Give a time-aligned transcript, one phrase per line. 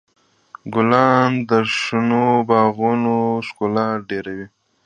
[0.73, 3.17] ګلان د شنو باغونو
[3.47, 4.47] ښکلا ډېروي.